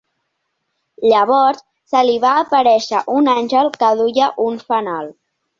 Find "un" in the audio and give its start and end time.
3.19-3.31, 4.51-4.63